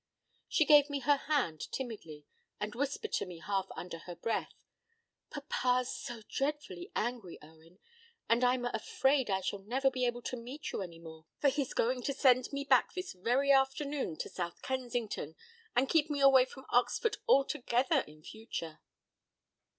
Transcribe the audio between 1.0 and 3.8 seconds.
her hand timidly, and whispered to me half